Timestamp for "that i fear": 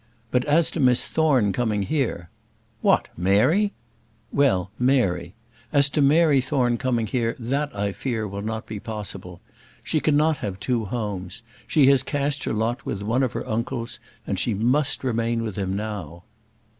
7.37-8.27